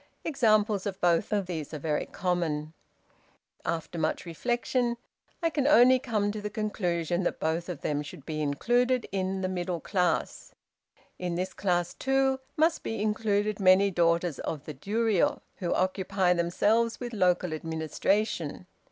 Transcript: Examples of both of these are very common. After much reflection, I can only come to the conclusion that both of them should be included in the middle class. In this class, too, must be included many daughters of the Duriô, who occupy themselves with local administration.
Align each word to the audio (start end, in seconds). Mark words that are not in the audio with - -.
Examples 0.25 0.87
of 0.87 0.99
both 0.99 1.31
of 1.31 1.45
these 1.45 1.75
are 1.75 1.77
very 1.77 2.07
common. 2.07 2.73
After 3.63 3.99
much 3.99 4.25
reflection, 4.25 4.97
I 5.43 5.51
can 5.51 5.67
only 5.67 5.99
come 5.99 6.31
to 6.31 6.41
the 6.41 6.49
conclusion 6.49 7.21
that 7.21 7.39
both 7.39 7.69
of 7.69 7.81
them 7.81 8.01
should 8.01 8.25
be 8.25 8.41
included 8.41 9.05
in 9.11 9.41
the 9.41 9.47
middle 9.47 9.79
class. 9.79 10.55
In 11.19 11.35
this 11.35 11.53
class, 11.53 11.93
too, 11.93 12.39
must 12.57 12.81
be 12.81 12.99
included 12.99 13.59
many 13.59 13.91
daughters 13.91 14.39
of 14.39 14.65
the 14.65 14.73
Duriô, 14.73 15.39
who 15.57 15.71
occupy 15.71 16.33
themselves 16.33 16.99
with 16.99 17.13
local 17.13 17.53
administration. 17.53 18.65